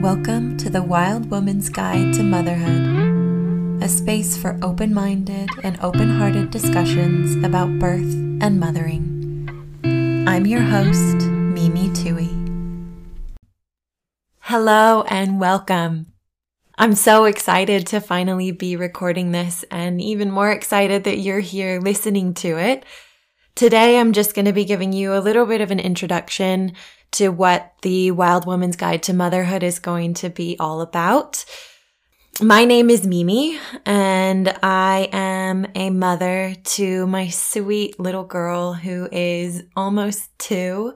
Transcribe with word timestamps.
Welcome 0.00 0.56
to 0.56 0.70
the 0.70 0.82
Wild 0.82 1.30
Woman's 1.30 1.68
Guide 1.68 2.14
to 2.14 2.22
Motherhood, 2.22 3.82
a 3.82 3.86
space 3.86 4.34
for 4.34 4.58
open 4.62 4.94
minded 4.94 5.50
and 5.62 5.78
open 5.82 6.08
hearted 6.08 6.50
discussions 6.50 7.36
about 7.44 7.78
birth 7.78 8.14
and 8.40 8.58
mothering. 8.58 10.24
I'm 10.26 10.46
your 10.46 10.62
host, 10.62 11.26
Mimi 11.26 11.92
Tui. 11.92 12.30
Hello 14.38 15.02
and 15.02 15.38
welcome. 15.38 16.06
I'm 16.78 16.94
so 16.94 17.26
excited 17.26 17.86
to 17.88 18.00
finally 18.00 18.52
be 18.52 18.76
recording 18.76 19.32
this 19.32 19.66
and 19.70 20.00
even 20.00 20.30
more 20.30 20.50
excited 20.50 21.04
that 21.04 21.18
you're 21.18 21.40
here 21.40 21.78
listening 21.78 22.32
to 22.36 22.58
it. 22.58 22.86
Today, 23.54 23.98
I'm 23.98 24.12
just 24.12 24.34
going 24.34 24.46
to 24.46 24.52
be 24.52 24.64
giving 24.64 24.92
you 24.92 25.12
a 25.12 25.20
little 25.20 25.44
bit 25.44 25.60
of 25.60 25.70
an 25.70 25.80
introduction 25.80 26.72
to 27.12 27.28
what 27.28 27.74
the 27.82 28.10
Wild 28.12 28.46
Woman's 28.46 28.76
Guide 28.76 29.02
to 29.04 29.12
Motherhood 29.12 29.62
is 29.62 29.78
going 29.78 30.14
to 30.14 30.30
be 30.30 30.56
all 30.58 30.80
about. 30.80 31.44
My 32.40 32.64
name 32.64 32.88
is 32.88 33.06
Mimi, 33.06 33.58
and 33.84 34.56
I 34.62 35.10
am 35.12 35.66
a 35.74 35.90
mother 35.90 36.54
to 36.64 37.06
my 37.06 37.28
sweet 37.28 38.00
little 38.00 38.24
girl 38.24 38.72
who 38.72 39.08
is 39.12 39.64
almost 39.76 40.30
two, 40.38 40.94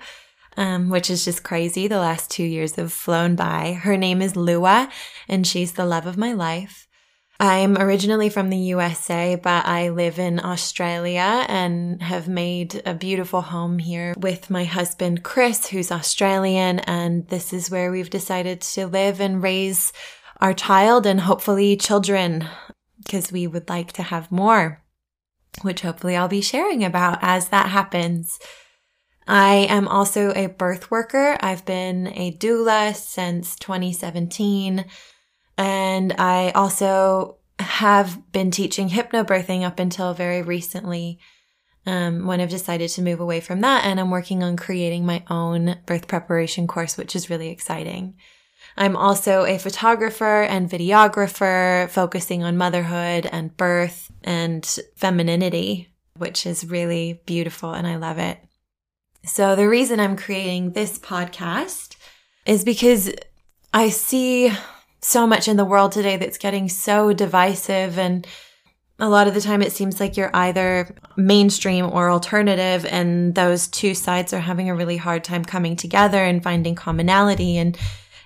um, 0.57 0.89
which 0.89 1.11
is 1.11 1.25
just 1.25 1.43
crazy. 1.43 1.87
The 1.87 1.99
last 1.99 2.31
two 2.31 2.45
years 2.45 2.77
have 2.77 2.93
flown 2.93 3.35
by. 3.35 3.73
Her 3.75 3.99
name 3.99 4.23
is 4.23 4.37
Lua, 4.37 4.89
and 5.29 5.47
she's 5.47 5.73
the 5.73 5.85
love 5.85 6.07
of 6.07 6.17
my 6.17 6.33
life. 6.33 6.87
I'm 7.41 7.77
originally 7.77 8.29
from 8.29 8.49
the 8.49 8.57
USA, 8.57 9.35
but 9.35 9.67
I 9.67 9.89
live 9.89 10.21
in 10.21 10.39
Australia 10.39 11.45
and 11.49 12.01
have 12.01 12.29
made 12.29 12.81
a 12.87 12.95
beautiful 12.95 13.43
home 13.43 13.79
here 13.79 14.15
with 14.17 14.51
my 14.51 14.65
husband, 14.65 15.25
Chris, 15.25 15.67
who's 15.67 15.91
Australian. 15.91 16.79
And 16.81 17.27
this 17.29 17.53
is 17.53 17.71
where 17.71 17.91
we've 17.91 18.11
decided 18.11 18.61
to 18.61 18.87
live 18.87 19.21
and 19.21 19.43
raise 19.43 19.93
our 20.41 20.55
child 20.55 21.07
and 21.07 21.21
hopefully 21.21 21.77
children 21.77 22.47
because 22.99 23.33
we 23.33 23.47
would 23.47 23.69
like 23.69 23.93
to 23.95 24.03
have 24.03 24.31
more, 24.31 24.83
which 25.63 25.81
hopefully 25.81 26.17
I'll 26.17 26.29
be 26.29 26.41
sharing 26.41 26.85
about 26.85 27.19
as 27.21 27.49
that 27.49 27.69
happens. 27.69 28.39
I 29.27 29.67
am 29.69 29.89
also 29.89 30.33
a 30.33 30.47
birth 30.47 30.91
worker. 30.91 31.37
I've 31.41 31.65
been 31.65 32.09
a 32.09 32.33
doula 32.37 32.95
since 32.95 33.57
2017. 33.57 34.85
And 35.57 36.15
I 36.19 36.51
also 36.51 37.37
have 37.59 38.33
been 38.33 38.51
teaching 38.51 38.91
hypnobirthing 38.91 39.63
up 39.63 39.79
until 39.79 40.15
very 40.15 40.43
recently 40.43 41.19
um, 41.87 42.27
when 42.27 42.41
I've 42.41 42.51
decided 42.51 42.91
to 42.91 43.03
move 43.03 43.21
away 43.21 43.41
from 43.41 43.61
that. 43.61 43.85
And 43.85 44.01
I'm 44.01 44.11
working 44.11 44.43
on 44.43 44.57
creating 44.57 45.07
my 45.07 45.23
own 45.31 45.77
birth 45.87 46.09
preparation 46.09 46.67
course, 46.67 46.97
which 46.97 47.15
is 47.15 47.31
really 47.31 47.49
exciting. 47.51 48.15
I'm 48.77 48.97
also 48.97 49.45
a 49.45 49.59
photographer 49.59 50.43
and 50.43 50.69
videographer 50.69 51.89
focusing 51.91 52.43
on 52.43 52.57
motherhood 52.57 53.29
and 53.31 53.57
birth 53.57 54.11
and 54.25 54.65
femininity, 54.97 55.91
which 56.17 56.47
is 56.47 56.67
really 56.67 57.21
beautiful 57.27 57.73
and 57.73 57.87
I 57.87 57.97
love 57.97 58.19
it. 58.19 58.39
So 59.25 59.55
the 59.55 59.69
reason 59.69 60.01
I'm 60.01 60.17
creating 60.17 60.73
this 60.73 60.99
podcast 60.99 61.97
is 62.47 62.65
because 62.65 63.13
I 63.73 63.91
see 63.91 64.53
so 65.05 65.27
much 65.27 65.49
in 65.49 65.59
the 65.59 65.65
world 65.67 65.93
today 65.93 66.17
that's 66.17 66.39
getting 66.39 66.67
so 66.67 67.13
divisive 67.13 67.99
and 67.99 68.27
a 68.99 69.09
lot 69.09 69.29
of 69.29 69.35
the 69.35 69.41
time 69.41 69.61
it 69.61 69.73
seems 69.73 70.01
like 70.01 70.17
you're 70.17 70.35
either 70.35 70.95
mainstream 71.15 71.85
or 71.85 72.11
alternative 72.11 72.87
and 72.87 73.35
those 73.35 73.69
two 73.69 73.93
sides 73.93 74.33
are 74.33 74.41
having 74.41 74.71
a 74.71 74.75
really 74.75 74.97
hard 74.97 75.23
time 75.23 75.45
coming 75.45 75.77
together 75.77 76.25
and 76.25 76.43
finding 76.43 76.75
commonality 76.75 77.59
and 77.59 77.77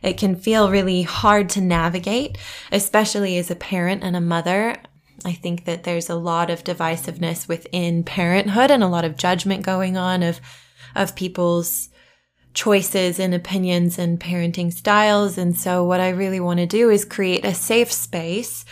it 0.03 0.19
can 0.19 0.37
feel 0.37 0.71
really 0.71 1.03
hard 1.03 1.49
to 1.49 1.61
navigate 1.61 2.39
especially 2.71 3.39
as 3.39 3.51
a 3.51 3.57
parent 3.57 4.05
and 4.05 4.15
a 4.15 4.21
mother. 4.21 4.77
I 5.25 5.33
think 5.33 5.65
that 5.65 5.83
there's 5.83 6.09
a 6.09 6.15
lot 6.15 6.49
of 6.49 6.63
divisiveness 6.63 7.49
within 7.49 8.05
parenthood 8.05 8.71
and 8.71 8.85
a 8.85 8.89
lot 8.89 9.05
of 9.05 9.17
judgment 9.17 9.65
going 9.65 9.97
on 9.97 10.23
of 10.23 10.41
of 10.95 11.17
people's 11.17 11.89
choices 12.59 13.21
and 13.21 13.33
opinions 13.35 14.01
and 14.01 14.19
parenting 14.19 14.73
styles. 14.73 15.39
And 15.39 15.57
so 15.57 15.85
what 15.85 16.01
I 16.01 16.09
really 16.09 16.41
want 16.41 16.59
to 16.59 16.67
do 16.67 16.91
is 16.91 17.05
create 17.05 17.45
a 17.45 17.55
safe 17.55 17.93
space 17.93 18.65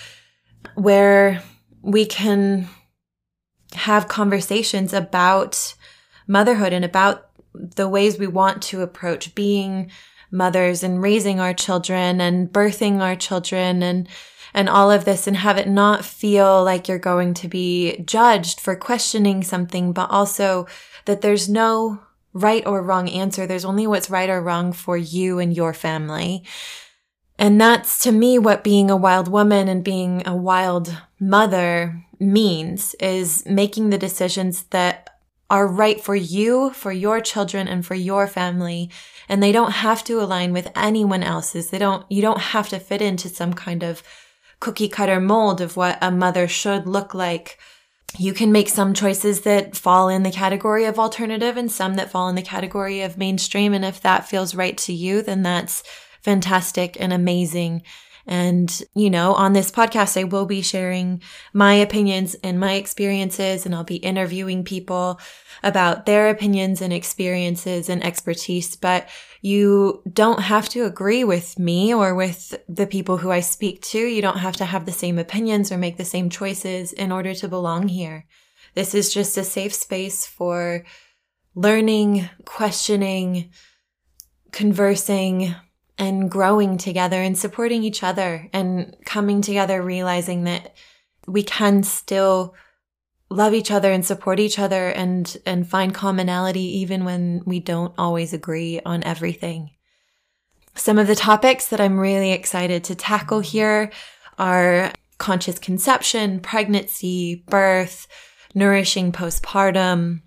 where 0.74 1.40
we 1.82 2.04
can 2.04 2.68
have 3.74 4.08
conversations 4.08 4.92
about 4.92 5.76
motherhood 6.26 6.72
and 6.72 6.84
about 6.84 7.30
the 7.54 7.88
ways 7.88 8.18
we 8.18 8.26
want 8.26 8.60
to 8.64 8.82
approach 8.82 9.36
being 9.36 9.88
mothers 10.32 10.82
and 10.82 11.00
raising 11.00 11.38
our 11.38 11.54
children 11.54 12.20
and 12.20 12.52
birthing 12.52 12.98
our 12.98 13.14
children 13.14 13.84
and 13.84 14.08
and 14.52 14.68
all 14.68 14.90
of 14.90 15.04
this 15.04 15.28
and 15.28 15.36
have 15.36 15.58
it 15.58 15.68
not 15.68 16.04
feel 16.04 16.64
like 16.64 16.88
you're 16.88 16.98
going 16.98 17.34
to 17.34 17.46
be 17.46 17.98
judged 17.98 18.58
for 18.58 18.74
questioning 18.74 19.44
something 19.44 19.92
but 19.92 20.10
also 20.10 20.66
that 21.04 21.20
there's 21.20 21.48
no 21.48 22.00
right 22.36 22.66
or 22.66 22.82
wrong 22.82 23.08
answer. 23.08 23.46
There's 23.46 23.64
only 23.64 23.86
what's 23.86 24.10
right 24.10 24.28
or 24.28 24.40
wrong 24.40 24.72
for 24.72 24.96
you 24.96 25.38
and 25.38 25.56
your 25.56 25.72
family. 25.72 26.44
And 27.38 27.60
that's 27.60 28.02
to 28.04 28.12
me 28.12 28.38
what 28.38 28.64
being 28.64 28.90
a 28.90 28.96
wild 28.96 29.28
woman 29.28 29.68
and 29.68 29.84
being 29.84 30.22
a 30.26 30.34
wild 30.34 30.96
mother 31.20 32.04
means 32.18 32.94
is 32.94 33.44
making 33.46 33.90
the 33.90 33.98
decisions 33.98 34.64
that 34.64 35.10
are 35.48 35.66
right 35.66 36.00
for 36.00 36.16
you, 36.16 36.70
for 36.70 36.90
your 36.90 37.20
children 37.20 37.68
and 37.68 37.86
for 37.86 37.94
your 37.94 38.26
family. 38.26 38.90
And 39.28 39.42
they 39.42 39.52
don't 39.52 39.72
have 39.72 40.02
to 40.04 40.20
align 40.20 40.52
with 40.52 40.72
anyone 40.74 41.22
else's. 41.22 41.70
They 41.70 41.78
don't, 41.78 42.10
you 42.10 42.22
don't 42.22 42.40
have 42.40 42.68
to 42.70 42.80
fit 42.80 43.02
into 43.02 43.28
some 43.28 43.52
kind 43.52 43.82
of 43.82 44.02
cookie 44.58 44.88
cutter 44.88 45.20
mold 45.20 45.60
of 45.60 45.76
what 45.76 45.98
a 46.00 46.10
mother 46.10 46.48
should 46.48 46.86
look 46.86 47.14
like 47.14 47.58
you 48.18 48.32
can 48.32 48.52
make 48.52 48.68
some 48.68 48.94
choices 48.94 49.42
that 49.42 49.76
fall 49.76 50.08
in 50.08 50.22
the 50.22 50.30
category 50.30 50.84
of 50.84 50.98
alternative 50.98 51.56
and 51.56 51.70
some 51.70 51.94
that 51.94 52.10
fall 52.10 52.28
in 52.28 52.34
the 52.34 52.42
category 52.42 53.02
of 53.02 53.18
mainstream. 53.18 53.74
And 53.74 53.84
if 53.84 54.00
that 54.00 54.28
feels 54.28 54.54
right 54.54 54.76
to 54.78 54.92
you, 54.92 55.22
then 55.22 55.42
that's 55.42 55.82
fantastic 56.22 56.96
and 56.98 57.12
amazing. 57.12 57.82
And, 58.26 58.82
you 58.94 59.08
know, 59.08 59.34
on 59.34 59.52
this 59.52 59.70
podcast, 59.70 60.20
I 60.20 60.24
will 60.24 60.46
be 60.46 60.60
sharing 60.60 61.22
my 61.52 61.74
opinions 61.74 62.34
and 62.42 62.58
my 62.58 62.72
experiences, 62.72 63.64
and 63.64 63.74
I'll 63.74 63.84
be 63.84 63.96
interviewing 63.96 64.64
people 64.64 65.20
about 65.62 66.06
their 66.06 66.28
opinions 66.28 66.82
and 66.82 66.92
experiences 66.92 67.88
and 67.88 68.04
expertise. 68.04 68.74
But 68.74 69.08
you 69.42 70.02
don't 70.12 70.40
have 70.40 70.68
to 70.70 70.84
agree 70.86 71.22
with 71.22 71.58
me 71.58 71.94
or 71.94 72.14
with 72.14 72.54
the 72.68 72.86
people 72.86 73.18
who 73.18 73.30
I 73.30 73.40
speak 73.40 73.80
to. 73.82 73.98
You 73.98 74.22
don't 74.22 74.38
have 74.38 74.56
to 74.56 74.64
have 74.64 74.86
the 74.86 74.92
same 74.92 75.18
opinions 75.18 75.70
or 75.70 75.78
make 75.78 75.96
the 75.96 76.04
same 76.04 76.28
choices 76.28 76.92
in 76.92 77.12
order 77.12 77.32
to 77.34 77.48
belong 77.48 77.88
here. 77.88 78.26
This 78.74 78.94
is 78.94 79.14
just 79.14 79.38
a 79.38 79.44
safe 79.44 79.72
space 79.72 80.26
for 80.26 80.84
learning, 81.54 82.28
questioning, 82.44 83.50
conversing, 84.52 85.54
and 85.98 86.30
growing 86.30 86.76
together 86.76 87.20
and 87.20 87.38
supporting 87.38 87.82
each 87.82 88.02
other 88.02 88.48
and 88.52 88.96
coming 89.04 89.40
together, 89.40 89.82
realizing 89.82 90.44
that 90.44 90.74
we 91.26 91.42
can 91.42 91.82
still 91.82 92.54
love 93.30 93.54
each 93.54 93.70
other 93.70 93.90
and 93.90 94.04
support 94.04 94.38
each 94.38 94.58
other 94.58 94.88
and, 94.88 95.36
and 95.46 95.68
find 95.68 95.94
commonality 95.94 96.78
even 96.78 97.04
when 97.04 97.42
we 97.44 97.58
don't 97.58 97.94
always 97.98 98.32
agree 98.32 98.80
on 98.84 99.02
everything. 99.04 99.70
Some 100.74 100.98
of 100.98 101.06
the 101.06 101.16
topics 101.16 101.68
that 101.68 101.80
I'm 101.80 101.98
really 101.98 102.32
excited 102.32 102.84
to 102.84 102.94
tackle 102.94 103.40
here 103.40 103.90
are 104.38 104.92
conscious 105.18 105.58
conception, 105.58 106.40
pregnancy, 106.40 107.44
birth, 107.48 108.06
nourishing 108.54 109.10
postpartum, 109.10 110.20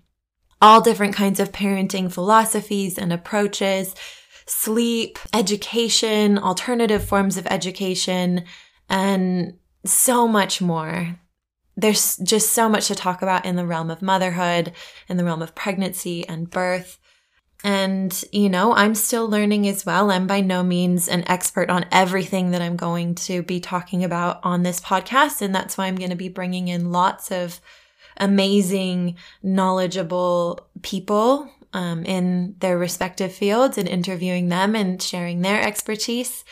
all 0.60 0.80
different 0.80 1.14
kinds 1.14 1.40
of 1.40 1.52
parenting 1.52 2.12
philosophies 2.12 2.98
and 2.98 3.12
approaches, 3.12 3.94
sleep, 4.50 5.18
education, 5.32 6.38
alternative 6.38 7.04
forms 7.04 7.36
of 7.36 7.46
education, 7.46 8.44
and 8.88 9.54
so 9.84 10.26
much 10.28 10.60
more 10.60 11.18
there's 11.76 12.16
just 12.18 12.52
so 12.52 12.68
much 12.68 12.88
to 12.88 12.94
talk 12.94 13.22
about 13.22 13.46
in 13.46 13.56
the 13.56 13.66
realm 13.66 13.90
of 13.90 14.02
motherhood, 14.02 14.72
in 15.08 15.16
the 15.16 15.24
realm 15.24 15.42
of 15.42 15.54
pregnancy 15.54 16.28
and 16.28 16.50
birth. 16.50 16.98
And, 17.62 18.24
you 18.32 18.48
know, 18.48 18.74
I'm 18.74 18.94
still 18.94 19.28
learning 19.28 19.68
as 19.68 19.84
well. 19.84 20.10
I'm 20.10 20.26
by 20.26 20.40
no 20.40 20.62
means 20.62 21.08
an 21.08 21.28
expert 21.28 21.68
on 21.68 21.86
everything 21.92 22.52
that 22.52 22.62
I'm 22.62 22.76
going 22.76 23.14
to 23.16 23.42
be 23.42 23.60
talking 23.60 24.02
about 24.02 24.40
on 24.42 24.62
this 24.62 24.80
podcast. 24.80 25.42
And 25.42 25.54
that's 25.54 25.76
why 25.76 25.86
I'm 25.86 25.96
going 25.96 26.10
to 26.10 26.16
be 26.16 26.28
bringing 26.28 26.68
in 26.68 26.90
lots 26.90 27.30
of 27.30 27.60
amazing, 28.16 29.16
knowledgeable 29.42 30.68
people 30.82 31.50
um, 31.72 32.04
in 32.04 32.56
their 32.60 32.78
respective 32.78 33.32
fields 33.32 33.78
and 33.78 33.88
interviewing 33.88 34.48
them 34.48 34.74
and 34.74 35.02
sharing 35.02 35.42
their 35.42 35.62
expertise. 35.62 36.44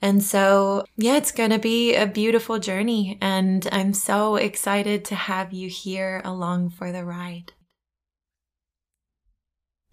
And 0.00 0.22
so, 0.22 0.84
yeah, 0.96 1.16
it's 1.16 1.32
going 1.32 1.50
to 1.50 1.58
be 1.58 1.94
a 1.94 2.06
beautiful 2.06 2.58
journey. 2.58 3.18
And 3.20 3.66
I'm 3.72 3.92
so 3.92 4.36
excited 4.36 5.04
to 5.06 5.14
have 5.14 5.52
you 5.52 5.68
here 5.68 6.22
along 6.24 6.70
for 6.70 6.92
the 6.92 7.04
ride. 7.04 7.52